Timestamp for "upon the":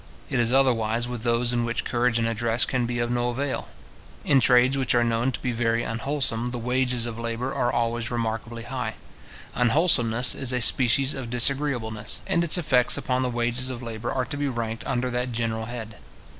12.97-13.29